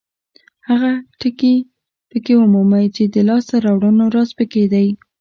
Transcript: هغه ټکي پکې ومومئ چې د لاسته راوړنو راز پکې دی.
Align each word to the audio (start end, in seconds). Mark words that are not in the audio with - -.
هغه 0.67 0.91
ټکي 1.19 1.55
پکې 2.09 2.33
ومومئ 2.37 2.85
چې 2.95 3.03
د 3.13 3.15
لاسته 3.29 3.55
راوړنو 3.65 4.05
راز 4.15 4.29
پکې 4.37 4.63
دی. 4.73 4.87